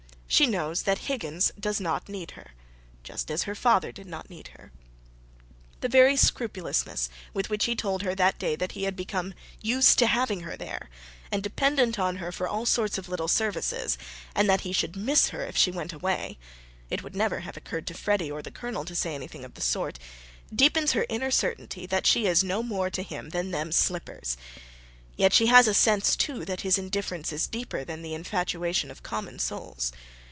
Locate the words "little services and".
13.09-14.49